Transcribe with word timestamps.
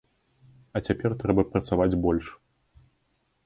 А 0.77 0.81
цяпер 0.87 1.11
трэба 1.21 1.45
працаваць 1.51 1.99
больш. 2.07 2.25